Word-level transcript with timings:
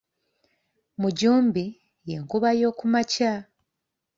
Mujumbi 1.01 1.65
ye 2.07 2.15
nkuba 2.23 2.49
y’okumakya. 2.61 3.33